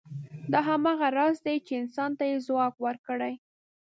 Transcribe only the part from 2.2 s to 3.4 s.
یې ځواک ورکړی.